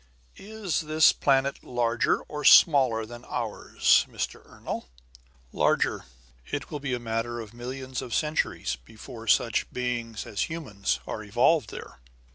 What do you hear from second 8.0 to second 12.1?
of centuries before such beings as humans are evolved there."